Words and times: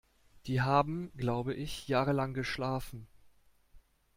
Die 0.47 0.61
haben, 0.61 1.11
glaube 1.15 1.53
ich, 1.53 1.87
jahrelang 1.87 2.33
geschlafen. 2.33 3.05